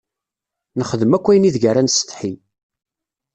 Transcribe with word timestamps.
Nexdem 0.77 1.15
akk 1.17 1.27
ayen 1.29 1.47
ideg 1.47 1.63
ara 1.69 1.81
nessetḥi. 1.85 2.33